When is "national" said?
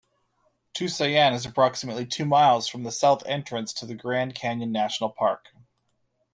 4.71-5.11